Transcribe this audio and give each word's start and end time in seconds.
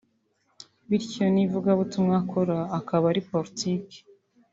bityo 0.89 1.23
n’ivugabutumwa 1.33 2.13
akora 2.21 2.57
akaba 2.79 3.05
ari 3.11 3.21
politiki 3.29 3.97